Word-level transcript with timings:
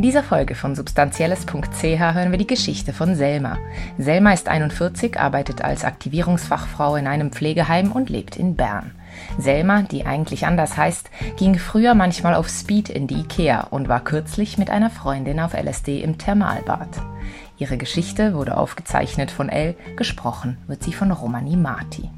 In 0.00 0.04
dieser 0.04 0.22
Folge 0.22 0.54
von 0.54 0.74
substanzielles.ch 0.74 1.82
hören 1.82 2.30
wir 2.30 2.38
die 2.38 2.46
Geschichte 2.46 2.94
von 2.94 3.14
Selma. 3.14 3.58
Selma 3.98 4.32
ist 4.32 4.48
41, 4.48 5.20
arbeitet 5.20 5.60
als 5.60 5.84
Aktivierungsfachfrau 5.84 6.96
in 6.96 7.06
einem 7.06 7.32
Pflegeheim 7.32 7.92
und 7.92 8.08
lebt 8.08 8.38
in 8.38 8.56
Bern. 8.56 8.92
Selma, 9.36 9.82
die 9.82 10.06
eigentlich 10.06 10.46
anders 10.46 10.78
heißt, 10.78 11.10
ging 11.36 11.58
früher 11.58 11.92
manchmal 11.92 12.34
auf 12.34 12.48
Speed 12.48 12.88
in 12.88 13.08
die 13.08 13.16
Ikea 13.16 13.66
und 13.68 13.90
war 13.90 14.02
kürzlich 14.02 14.56
mit 14.56 14.70
einer 14.70 14.88
Freundin 14.88 15.38
auf 15.38 15.52
LSD 15.52 16.00
im 16.00 16.16
Thermalbad. 16.16 16.88
Ihre 17.58 17.76
Geschichte 17.76 18.32
wurde 18.32 18.56
aufgezeichnet 18.56 19.30
von 19.30 19.50
Elle, 19.50 19.74
gesprochen 19.96 20.56
wird 20.66 20.82
sie 20.82 20.94
von 20.94 21.12
Romani 21.12 21.56
Marti. 21.56 22.08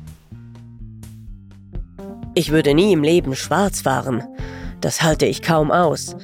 Ich 2.34 2.52
würde 2.52 2.74
nie 2.74 2.92
im 2.92 3.02
Leben 3.02 3.34
schwarz 3.34 3.80
fahren. 3.80 4.22
Das 4.80 5.02
halte 5.02 5.26
ich 5.26 5.42
kaum 5.42 5.72
aus. 5.72 6.16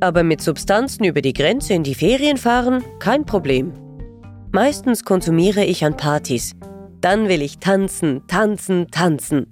Aber 0.00 0.22
mit 0.22 0.40
Substanzen 0.40 1.04
über 1.04 1.22
die 1.22 1.32
Grenze 1.32 1.74
in 1.74 1.82
die 1.82 1.94
Ferien 1.94 2.36
fahren, 2.36 2.84
kein 2.98 3.24
Problem. 3.24 3.72
Meistens 4.52 5.04
konsumiere 5.04 5.64
ich 5.64 5.84
an 5.84 5.96
Partys. 5.96 6.54
Dann 7.00 7.28
will 7.28 7.42
ich 7.42 7.58
tanzen, 7.58 8.26
tanzen, 8.28 8.90
tanzen. 8.90 9.46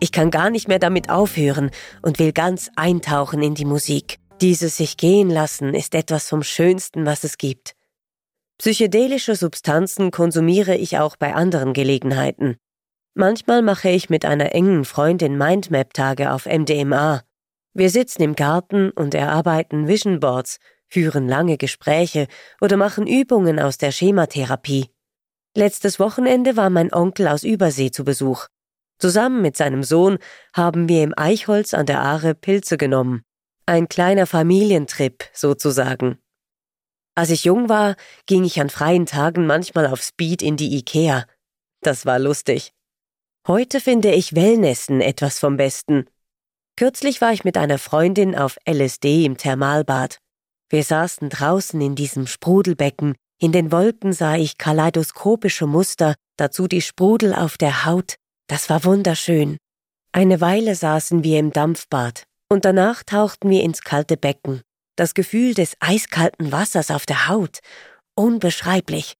Ich 0.00 0.12
kann 0.12 0.30
gar 0.30 0.50
nicht 0.50 0.68
mehr 0.68 0.78
damit 0.78 1.10
aufhören 1.10 1.70
und 2.02 2.18
will 2.18 2.32
ganz 2.32 2.70
eintauchen 2.76 3.42
in 3.42 3.54
die 3.54 3.64
Musik. 3.64 4.18
Dieses 4.40 4.76
sich 4.76 4.96
gehen 4.96 5.30
lassen 5.30 5.74
ist 5.74 5.94
etwas 5.94 6.28
vom 6.28 6.42
Schönsten, 6.42 7.06
was 7.06 7.24
es 7.24 7.38
gibt. 7.38 7.74
Psychedelische 8.58 9.34
Substanzen 9.34 10.10
konsumiere 10.10 10.76
ich 10.76 10.98
auch 10.98 11.16
bei 11.16 11.34
anderen 11.34 11.72
Gelegenheiten. 11.72 12.56
Manchmal 13.14 13.62
mache 13.62 13.88
ich 13.90 14.10
mit 14.10 14.24
einer 14.24 14.54
engen 14.54 14.84
Freundin 14.84 15.38
Mindmap-Tage 15.38 16.32
auf 16.32 16.46
MDMA. 16.46 17.22
Wir 17.74 17.90
sitzen 17.90 18.22
im 18.22 18.36
Garten 18.36 18.90
und 18.90 19.14
erarbeiten 19.14 19.88
Vision 19.88 20.20
Boards, 20.20 20.58
führen 20.88 21.28
lange 21.28 21.58
Gespräche 21.58 22.28
oder 22.60 22.76
machen 22.76 23.06
Übungen 23.06 23.58
aus 23.58 23.78
der 23.78 23.90
Schematherapie. 23.90 24.90
Letztes 25.56 25.98
Wochenende 25.98 26.56
war 26.56 26.70
mein 26.70 26.92
Onkel 26.92 27.26
aus 27.28 27.42
Übersee 27.42 27.90
zu 27.90 28.04
Besuch. 28.04 28.46
Zusammen 28.98 29.42
mit 29.42 29.56
seinem 29.56 29.82
Sohn 29.82 30.18
haben 30.54 30.88
wir 30.88 31.02
im 31.02 31.14
Eichholz 31.16 31.74
an 31.74 31.86
der 31.86 32.00
Aare 32.00 32.34
Pilze 32.34 32.76
genommen. 32.76 33.22
Ein 33.66 33.88
kleiner 33.88 34.26
Familientrip 34.26 35.24
sozusagen. 35.32 36.18
Als 37.16 37.30
ich 37.30 37.44
jung 37.44 37.68
war, 37.68 37.96
ging 38.26 38.44
ich 38.44 38.60
an 38.60 38.70
freien 38.70 39.06
Tagen 39.06 39.46
manchmal 39.46 39.86
auf 39.86 40.02
Speed 40.02 40.42
in 40.42 40.56
die 40.56 40.76
Ikea. 40.76 41.26
Das 41.80 42.06
war 42.06 42.18
lustig. 42.18 42.72
Heute 43.46 43.80
finde 43.80 44.12
ich 44.12 44.34
Wellnessen 44.34 45.00
etwas 45.00 45.38
vom 45.38 45.56
Besten. 45.56 46.06
Kürzlich 46.76 47.20
war 47.20 47.32
ich 47.32 47.44
mit 47.44 47.56
einer 47.56 47.78
Freundin 47.78 48.34
auf 48.34 48.56
LSD 48.68 49.24
im 49.24 49.36
Thermalbad. 49.36 50.18
Wir 50.70 50.82
saßen 50.82 51.28
draußen 51.30 51.80
in 51.80 51.94
diesem 51.94 52.26
Sprudelbecken, 52.26 53.14
in 53.40 53.52
den 53.52 53.70
Wolken 53.70 54.12
sah 54.12 54.36
ich 54.36 54.58
kaleidoskopische 54.58 55.66
Muster, 55.66 56.14
dazu 56.36 56.66
die 56.66 56.80
Sprudel 56.80 57.32
auf 57.34 57.56
der 57.58 57.84
Haut. 57.84 58.16
Das 58.48 58.70
war 58.70 58.84
wunderschön. 58.84 59.56
Eine 60.12 60.40
Weile 60.40 60.74
saßen 60.74 61.22
wir 61.22 61.38
im 61.38 61.52
Dampfbad 61.52 62.24
und 62.48 62.64
danach 62.64 63.02
tauchten 63.02 63.50
wir 63.50 63.62
ins 63.62 63.82
kalte 63.82 64.16
Becken. 64.16 64.62
Das 64.96 65.14
Gefühl 65.14 65.54
des 65.54 65.76
eiskalten 65.80 66.52
Wassers 66.52 66.90
auf 66.90 67.06
der 67.06 67.28
Haut. 67.28 67.58
Unbeschreiblich. 68.16 69.14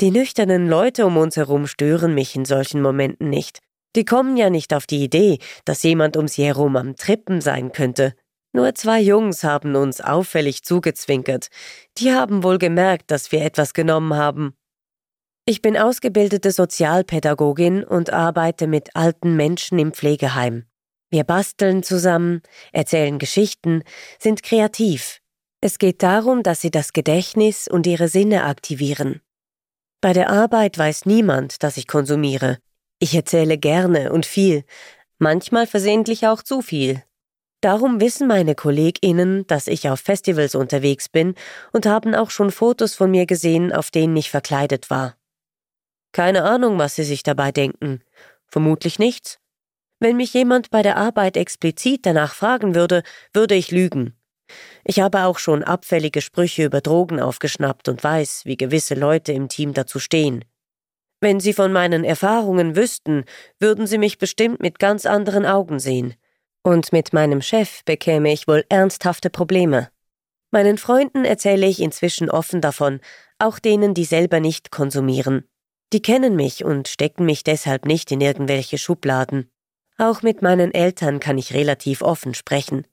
Die 0.00 0.10
nüchternen 0.10 0.68
Leute 0.68 1.04
um 1.06 1.16
uns 1.16 1.36
herum 1.36 1.66
stören 1.66 2.14
mich 2.14 2.34
in 2.34 2.44
solchen 2.44 2.80
Momenten 2.80 3.28
nicht. 3.28 3.60
Die 3.96 4.04
kommen 4.04 4.36
ja 4.36 4.50
nicht 4.50 4.72
auf 4.72 4.86
die 4.86 5.02
Idee, 5.02 5.38
dass 5.64 5.82
jemand 5.82 6.16
um 6.16 6.28
sie 6.28 6.44
herum 6.44 6.76
am 6.76 6.96
Trippen 6.96 7.40
sein 7.40 7.72
könnte. 7.72 8.14
Nur 8.52 8.74
zwei 8.74 9.00
Jungs 9.00 9.44
haben 9.44 9.76
uns 9.76 10.00
auffällig 10.00 10.64
zugezwinkert. 10.64 11.48
Die 11.98 12.12
haben 12.12 12.42
wohl 12.42 12.58
gemerkt, 12.58 13.10
dass 13.10 13.32
wir 13.32 13.42
etwas 13.42 13.74
genommen 13.74 14.14
haben. 14.14 14.54
Ich 15.44 15.62
bin 15.62 15.76
ausgebildete 15.76 16.52
Sozialpädagogin 16.52 17.84
und 17.84 18.12
arbeite 18.12 18.66
mit 18.66 18.94
alten 18.94 19.36
Menschen 19.36 19.78
im 19.78 19.92
Pflegeheim. 19.92 20.64
Wir 21.10 21.24
basteln 21.24 21.82
zusammen, 21.82 22.42
erzählen 22.72 23.18
Geschichten, 23.18 23.82
sind 24.18 24.42
kreativ. 24.44 25.20
Es 25.60 25.78
geht 25.78 26.02
darum, 26.02 26.42
dass 26.42 26.60
sie 26.60 26.70
das 26.70 26.92
Gedächtnis 26.92 27.66
und 27.68 27.86
ihre 27.86 28.08
Sinne 28.08 28.44
aktivieren. 28.44 29.20
Bei 30.00 30.12
der 30.12 30.30
Arbeit 30.30 30.78
weiß 30.78 31.06
niemand, 31.06 31.62
dass 31.62 31.76
ich 31.76 31.86
konsumiere. 31.86 32.58
Ich 33.02 33.14
erzähle 33.14 33.56
gerne 33.56 34.12
und 34.12 34.26
viel, 34.26 34.62
manchmal 35.18 35.66
versehentlich 35.66 36.26
auch 36.26 36.42
zu 36.42 36.60
viel. 36.60 37.02
Darum 37.62 37.98
wissen 37.98 38.26
meine 38.26 38.54
KollegInnen, 38.54 39.46
dass 39.46 39.68
ich 39.68 39.88
auf 39.88 40.00
Festivals 40.00 40.54
unterwegs 40.54 41.08
bin 41.08 41.34
und 41.72 41.86
haben 41.86 42.14
auch 42.14 42.30
schon 42.30 42.50
Fotos 42.50 42.94
von 42.94 43.10
mir 43.10 43.24
gesehen, 43.24 43.72
auf 43.72 43.90
denen 43.90 44.16
ich 44.16 44.30
verkleidet 44.30 44.90
war. 44.90 45.16
Keine 46.12 46.44
Ahnung, 46.44 46.78
was 46.78 46.96
sie 46.96 47.04
sich 47.04 47.22
dabei 47.22 47.52
denken. 47.52 48.02
Vermutlich 48.46 48.98
nichts. 48.98 49.38
Wenn 49.98 50.16
mich 50.16 50.34
jemand 50.34 50.70
bei 50.70 50.82
der 50.82 50.98
Arbeit 50.98 51.38
explizit 51.38 52.04
danach 52.04 52.34
fragen 52.34 52.74
würde, 52.74 53.02
würde 53.32 53.54
ich 53.54 53.70
lügen. 53.70 54.14
Ich 54.84 55.00
habe 55.00 55.24
auch 55.24 55.38
schon 55.38 55.64
abfällige 55.64 56.20
Sprüche 56.20 56.64
über 56.64 56.82
Drogen 56.82 57.20
aufgeschnappt 57.20 57.88
und 57.88 58.04
weiß, 58.04 58.42
wie 58.44 58.56
gewisse 58.56 58.94
Leute 58.94 59.32
im 59.32 59.48
Team 59.48 59.72
dazu 59.72 59.98
stehen. 59.98 60.44
Wenn 61.20 61.38
Sie 61.38 61.52
von 61.52 61.72
meinen 61.72 62.02
Erfahrungen 62.02 62.76
wüssten, 62.76 63.24
würden 63.58 63.86
Sie 63.86 63.98
mich 63.98 64.16
bestimmt 64.16 64.60
mit 64.60 64.78
ganz 64.78 65.04
anderen 65.04 65.44
Augen 65.44 65.78
sehen. 65.78 66.14
Und 66.62 66.92
mit 66.92 67.12
meinem 67.12 67.42
Chef 67.42 67.84
bekäme 67.84 68.32
ich 68.32 68.48
wohl 68.48 68.64
ernsthafte 68.68 69.28
Probleme. 69.28 69.90
Meinen 70.50 70.78
Freunden 70.78 71.24
erzähle 71.24 71.66
ich 71.66 71.80
inzwischen 71.80 72.30
offen 72.30 72.60
davon, 72.60 73.00
auch 73.38 73.58
denen, 73.58 73.94
die 73.94 74.04
selber 74.04 74.40
nicht 74.40 74.70
konsumieren. 74.70 75.44
Die 75.92 76.02
kennen 76.02 76.36
mich 76.36 76.64
und 76.64 76.88
stecken 76.88 77.24
mich 77.24 77.44
deshalb 77.44 77.84
nicht 77.84 78.10
in 78.10 78.20
irgendwelche 78.20 78.78
Schubladen. 78.78 79.50
Auch 79.98 80.22
mit 80.22 80.40
meinen 80.40 80.72
Eltern 80.72 81.20
kann 81.20 81.36
ich 81.36 81.52
relativ 81.52 82.00
offen 82.00 82.34
sprechen. 82.34 82.86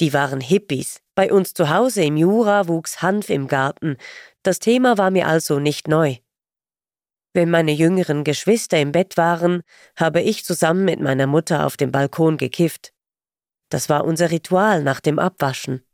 Die 0.00 0.12
waren 0.12 0.40
Hippies. 0.40 1.00
Bei 1.14 1.32
uns 1.32 1.54
zu 1.54 1.70
Hause 1.70 2.02
im 2.02 2.16
Jura 2.16 2.66
wuchs 2.66 3.02
Hanf 3.02 3.30
im 3.30 3.46
Garten. 3.46 3.96
Das 4.42 4.58
Thema 4.58 4.98
war 4.98 5.10
mir 5.10 5.28
also 5.28 5.60
nicht 5.60 5.88
neu. 5.88 6.16
Wenn 7.34 7.50
meine 7.50 7.72
jüngeren 7.72 8.22
Geschwister 8.22 8.78
im 8.78 8.92
Bett 8.92 9.16
waren, 9.16 9.62
habe 9.96 10.22
ich 10.22 10.44
zusammen 10.44 10.84
mit 10.84 11.00
meiner 11.00 11.26
Mutter 11.26 11.66
auf 11.66 11.76
dem 11.76 11.90
Balkon 11.90 12.36
gekifft. 12.36 12.92
Das 13.70 13.88
war 13.88 14.04
unser 14.04 14.30
Ritual 14.30 14.84
nach 14.84 15.00
dem 15.00 15.18
Abwaschen. 15.18 15.84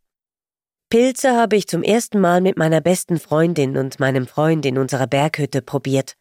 Pilze 0.90 1.34
habe 1.34 1.56
ich 1.56 1.66
zum 1.66 1.82
ersten 1.82 2.20
Mal 2.20 2.42
mit 2.42 2.58
meiner 2.58 2.82
besten 2.82 3.18
Freundin 3.18 3.78
und 3.78 4.00
meinem 4.00 4.26
Freund 4.26 4.66
in 4.66 4.76
unserer 4.76 5.06
Berghütte 5.06 5.62
probiert. 5.62 6.14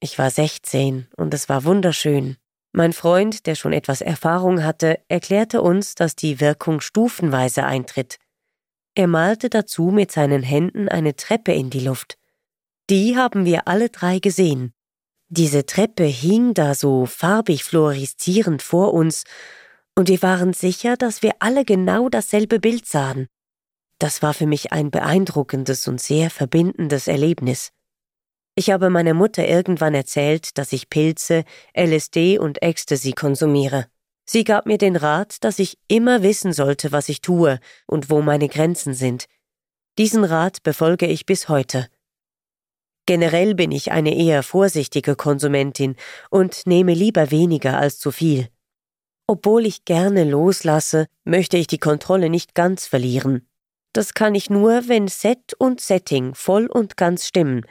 Ich 0.00 0.18
war 0.18 0.30
16 0.30 1.08
und 1.16 1.34
es 1.34 1.48
war 1.48 1.64
wunderschön. 1.64 2.36
Mein 2.72 2.92
Freund, 2.92 3.46
der 3.46 3.56
schon 3.56 3.72
etwas 3.72 4.00
Erfahrung 4.00 4.64
hatte, 4.64 4.98
erklärte 5.08 5.60
uns, 5.60 5.94
dass 5.94 6.16
die 6.16 6.40
Wirkung 6.40 6.80
stufenweise 6.80 7.64
eintritt. 7.64 8.18
Er 8.94 9.08
malte 9.08 9.50
dazu 9.50 9.86
mit 9.86 10.10
seinen 10.10 10.42
Händen 10.42 10.88
eine 10.88 11.16
Treppe 11.16 11.52
in 11.52 11.68
die 11.68 11.80
Luft. 11.80 12.16
Die 12.90 13.16
haben 13.16 13.46
wir 13.46 13.66
alle 13.66 13.88
drei 13.88 14.18
gesehen. 14.18 14.74
Diese 15.28 15.64
Treppe 15.64 16.04
hing 16.04 16.52
da 16.52 16.74
so 16.74 17.06
farbig 17.06 17.64
fluoreszierend 17.64 18.62
vor 18.62 18.92
uns, 18.92 19.24
und 19.96 20.08
wir 20.08 20.20
waren 20.22 20.52
sicher, 20.52 20.96
dass 20.96 21.22
wir 21.22 21.32
alle 21.38 21.64
genau 21.64 22.08
dasselbe 22.08 22.60
Bild 22.60 22.86
sahen. 22.86 23.28
Das 23.98 24.22
war 24.22 24.34
für 24.34 24.46
mich 24.46 24.72
ein 24.72 24.90
beeindruckendes 24.90 25.86
und 25.88 26.00
sehr 26.00 26.30
verbindendes 26.30 27.06
Erlebnis. 27.06 27.70
Ich 28.56 28.70
habe 28.70 28.90
meiner 28.90 29.14
Mutter 29.14 29.46
irgendwann 29.46 29.94
erzählt, 29.94 30.58
dass 30.58 30.72
ich 30.72 30.90
Pilze, 30.90 31.44
LSD 31.76 32.38
und 32.38 32.62
Ecstasy 32.62 33.12
konsumiere. 33.12 33.86
Sie 34.26 34.44
gab 34.44 34.66
mir 34.66 34.78
den 34.78 34.96
Rat, 34.96 35.42
dass 35.42 35.58
ich 35.58 35.78
immer 35.88 36.22
wissen 36.22 36.52
sollte, 36.52 36.92
was 36.92 37.08
ich 37.08 37.20
tue 37.20 37.60
und 37.86 38.10
wo 38.10 38.20
meine 38.20 38.48
Grenzen 38.48 38.94
sind. 38.94 39.26
Diesen 39.98 40.24
Rat 40.24 40.62
befolge 40.62 41.06
ich 41.06 41.24
bis 41.24 41.48
heute. 41.48 41.88
Generell 43.06 43.54
bin 43.54 43.70
ich 43.70 43.92
eine 43.92 44.16
eher 44.16 44.42
vorsichtige 44.42 45.14
Konsumentin 45.16 45.96
und 46.30 46.66
nehme 46.66 46.94
lieber 46.94 47.30
weniger 47.30 47.78
als 47.78 47.98
zu 47.98 48.10
viel. 48.10 48.48
Obwohl 49.26 49.66
ich 49.66 49.84
gerne 49.84 50.24
loslasse, 50.24 51.06
möchte 51.24 51.56
ich 51.56 51.66
die 51.66 51.78
Kontrolle 51.78 52.30
nicht 52.30 52.54
ganz 52.54 52.86
verlieren. 52.86 53.46
Das 53.92 54.12
kann 54.12 54.34
ich 54.34 54.50
nur, 54.50 54.88
wenn 54.88 55.08
Set 55.08 55.54
und 55.58 55.80
Setting 55.80 56.34
voll 56.34 56.66
und 56.66 56.96
ganz 56.96 57.26
stimmen, 57.26 57.64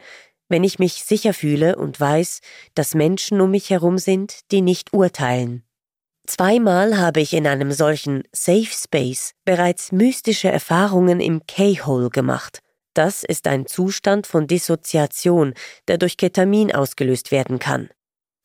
wenn 0.49 0.63
ich 0.63 0.79
mich 0.79 1.03
sicher 1.03 1.33
fühle 1.33 1.75
und 1.75 1.99
weiß, 1.99 2.39
dass 2.75 2.95
Menschen 2.95 3.41
um 3.41 3.51
mich 3.51 3.69
herum 3.69 3.97
sind, 3.97 4.39
die 4.51 4.61
nicht 4.61 4.93
urteilen. 4.93 5.63
Zweimal 6.25 6.97
habe 6.97 7.19
ich 7.19 7.33
in 7.33 7.45
einem 7.45 7.73
solchen 7.73 8.23
Safe 8.31 8.69
Space 8.71 9.33
bereits 9.43 9.91
mystische 9.91 10.49
Erfahrungen 10.49 11.19
im 11.19 11.45
K-Hole 11.45 12.09
gemacht. 12.09 12.62
Das 12.93 13.23
ist 13.23 13.47
ein 13.47 13.65
Zustand 13.65 14.27
von 14.27 14.47
Dissoziation, 14.47 15.53
der 15.87 15.97
durch 15.97 16.17
Ketamin 16.17 16.73
ausgelöst 16.73 17.31
werden 17.31 17.59
kann. 17.59 17.89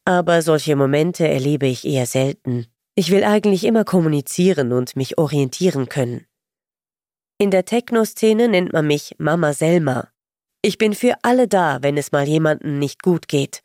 Aber 0.04 0.40
solche 0.40 0.74
Momente 0.74 1.28
erlebe 1.28 1.66
ich 1.66 1.84
eher 1.84 2.06
selten. 2.06 2.66
Ich 2.94 3.10
will 3.10 3.24
eigentlich 3.24 3.64
immer 3.64 3.84
kommunizieren 3.84 4.72
und 4.72 4.96
mich 4.96 5.18
orientieren 5.18 5.88
können. 5.88 6.26
In 7.38 7.50
der 7.50 7.64
Techno-Szene 7.64 8.48
nennt 8.48 8.72
man 8.72 8.86
mich 8.86 9.14
Mama 9.18 9.52
Selma. 9.52 10.08
Ich 10.62 10.78
bin 10.78 10.94
für 10.94 11.14
alle 11.22 11.46
da, 11.46 11.82
wenn 11.82 11.96
es 11.96 12.10
mal 12.10 12.26
jemandem 12.26 12.78
nicht 12.78 13.02
gut 13.02 13.28
geht. 13.28 13.62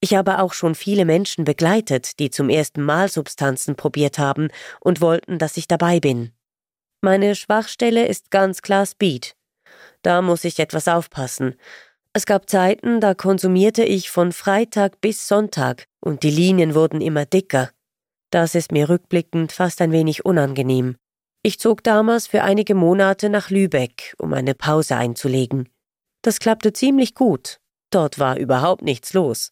Ich 0.00 0.14
habe 0.14 0.40
auch 0.40 0.52
schon 0.52 0.74
viele 0.74 1.04
Menschen 1.04 1.44
begleitet, 1.44 2.18
die 2.18 2.30
zum 2.30 2.50
ersten 2.50 2.82
Mal 2.82 3.08
Substanzen 3.08 3.76
probiert 3.76 4.18
haben 4.18 4.48
und 4.80 5.00
wollten, 5.00 5.38
dass 5.38 5.56
ich 5.56 5.68
dabei 5.68 6.00
bin. 6.00 6.32
Meine 7.00 7.36
Schwachstelle 7.36 8.06
ist 8.06 8.30
ganz 8.30 8.60
klar 8.60 8.84
Speed. 8.84 9.35
Da 10.06 10.22
muss 10.22 10.44
ich 10.44 10.60
etwas 10.60 10.86
aufpassen. 10.86 11.56
Es 12.12 12.26
gab 12.26 12.48
Zeiten, 12.48 13.00
da 13.00 13.14
konsumierte 13.14 13.82
ich 13.82 14.08
von 14.08 14.30
Freitag 14.30 15.00
bis 15.00 15.26
Sonntag 15.26 15.88
und 15.98 16.22
die 16.22 16.30
Linien 16.30 16.76
wurden 16.76 17.00
immer 17.00 17.26
dicker. 17.26 17.70
Das 18.30 18.54
ist 18.54 18.70
mir 18.70 18.88
rückblickend 18.88 19.50
fast 19.50 19.82
ein 19.82 19.90
wenig 19.90 20.24
unangenehm. 20.24 20.94
Ich 21.42 21.58
zog 21.58 21.82
damals 21.82 22.28
für 22.28 22.44
einige 22.44 22.76
Monate 22.76 23.30
nach 23.30 23.50
Lübeck, 23.50 24.14
um 24.18 24.32
eine 24.32 24.54
Pause 24.54 24.94
einzulegen. 24.94 25.68
Das 26.22 26.38
klappte 26.38 26.72
ziemlich 26.72 27.16
gut. 27.16 27.58
Dort 27.90 28.20
war 28.20 28.38
überhaupt 28.38 28.82
nichts 28.82 29.12
los. 29.12 29.50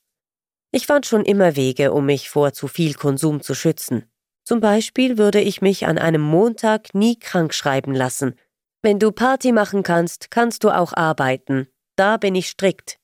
Ich 0.71 0.87
fand 0.87 1.05
schon 1.05 1.25
immer 1.25 1.57
Wege, 1.57 1.93
um 1.93 2.07
mich 2.07 2.31
vor 2.31 2.53
zu 2.53 2.69
viel 2.69 2.95
Konsum 2.95 3.41
zu 3.41 3.57
schützen. 3.57 4.05
Zum 4.45 4.61
Beispiel 4.61 5.19
würde 5.19 5.41
ich 5.41 5.63
mich 5.63 5.85
an 5.85 5.99
einem 5.99 6.23
Montag 6.23 6.95
nie 6.95 7.19
krank 7.19 7.55
schreiben 7.55 7.93
lassen. 7.93 8.37
Wenn 8.85 8.99
du 8.99 9.13
Party 9.13 9.51
machen 9.53 9.83
kannst, 9.83 10.31
kannst 10.31 10.63
du 10.63 10.69
auch 10.69 10.93
arbeiten. 10.93 11.69
Da 11.97 12.19
bin 12.19 12.35
ich 12.35 12.49
strikt. 12.49 12.99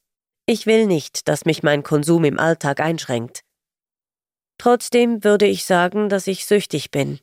Ich 0.44 0.67
will 0.67 0.85
nicht, 0.85 1.27
dass 1.27 1.47
mich 1.47 1.62
mein 1.62 1.82
Konsum 1.82 2.25
im 2.25 2.38
Alltag 2.38 2.81
einschränkt. 2.81 3.41
Trotzdem 4.59 5.25
würde 5.25 5.47
ich 5.47 5.65
sagen, 5.65 6.11
dass 6.11 6.27
ich 6.27 6.44
süchtig 6.44 6.91
bin. 6.91 7.19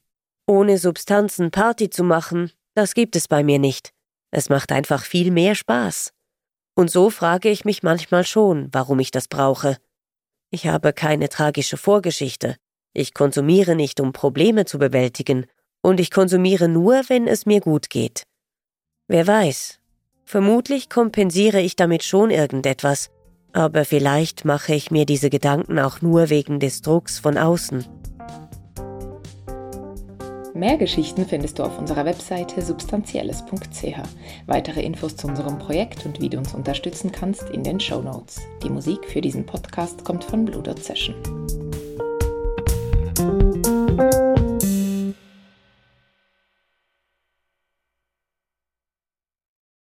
Ohne 0.47 0.79
Substanzen 0.79 1.51
Party 1.51 1.91
zu 1.91 2.03
machen, 2.03 2.51
das 2.73 2.95
gibt 2.95 3.15
es 3.15 3.27
bei 3.27 3.43
mir 3.43 3.59
nicht. 3.59 3.93
Es 4.31 4.49
macht 4.49 4.71
einfach 4.71 5.03
viel 5.03 5.29
mehr 5.29 5.53
Spaß. 5.53 6.11
Und 6.73 6.89
so 6.89 7.11
frage 7.11 7.49
ich 7.49 7.63
mich 7.63 7.83
manchmal 7.83 8.25
schon, 8.25 8.69
warum 8.71 8.97
ich 8.97 9.11
das 9.11 9.27
brauche. 9.27 9.77
Ich 10.49 10.65
habe 10.65 10.93
keine 10.93 11.29
tragische 11.29 11.77
Vorgeschichte. 11.77 12.55
Ich 12.93 13.13
konsumiere 13.13 13.75
nicht, 13.75 13.99
um 13.99 14.13
Probleme 14.13 14.65
zu 14.65 14.79
bewältigen, 14.79 15.45
und 15.83 15.99
ich 15.99 16.09
konsumiere 16.09 16.67
nur, 16.67 17.03
wenn 17.07 17.27
es 17.27 17.45
mir 17.45 17.59
gut 17.59 17.91
geht. 17.91 18.23
Wer 19.09 19.25
weiß, 19.25 19.79
vermutlich 20.25 20.89
kompensiere 20.89 21.61
ich 21.61 21.77
damit 21.77 22.03
schon 22.03 22.29
irgendetwas, 22.29 23.09
aber 23.53 23.85
vielleicht 23.85 24.43
mache 24.43 24.73
ich 24.75 24.91
mir 24.91 25.05
diese 25.05 25.29
Gedanken 25.29 25.79
auch 25.79 26.01
nur 26.01 26.29
wegen 26.29 26.59
des 26.59 26.81
Drucks 26.81 27.17
von 27.17 27.37
außen. 27.37 27.85
Mehr 30.53 30.77
Geschichten 30.77 31.25
findest 31.25 31.59
du 31.59 31.63
auf 31.63 31.77
unserer 31.77 32.03
Webseite 32.03 32.61
substanzielles.ch. 32.61 33.95
Weitere 34.47 34.81
Infos 34.81 35.15
zu 35.15 35.27
unserem 35.27 35.57
Projekt 35.57 36.05
und 36.05 36.19
wie 36.19 36.29
du 36.29 36.39
uns 36.39 36.53
unterstützen 36.53 37.11
kannst 37.11 37.49
in 37.51 37.63
den 37.63 37.79
Show 37.79 38.01
Notes. 38.01 38.41
Die 38.63 38.69
Musik 38.69 39.05
für 39.05 39.21
diesen 39.21 39.45
Podcast 39.45 40.03
kommt 40.03 40.25
von 40.25 40.43
Blue 40.43 40.63
Dot 40.63 40.83
Session. 40.83 41.15